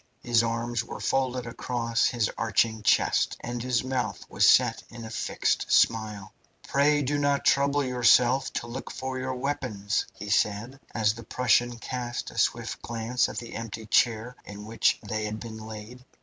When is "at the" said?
13.29-13.53